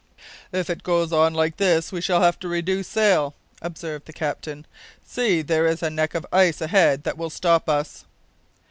[0.51, 4.65] "If it goes on like this, we shall have to reduce sail," observed the captain.
[5.05, 8.03] "See, there is a neck of ice ahead that will stop us."